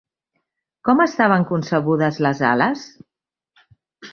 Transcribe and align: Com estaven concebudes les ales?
Com 0.89 1.03
estaven 1.03 1.45
concebudes 1.51 2.17
les 2.29 2.41
ales? 2.55 2.87